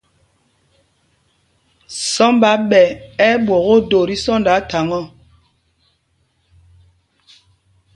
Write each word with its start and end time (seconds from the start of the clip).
Sɔmb 2.11 2.41
a 2.51 2.53
ɓɛ 2.69 2.81
ɛ̂ 3.27 3.31
ɓwok 3.45 3.65
ódō 3.73 3.99
tí 4.07 4.15
sɔ́ndɔ 4.23 4.51
á 4.57 4.61
thaŋ 4.69 4.87
ɔ. 4.99 5.01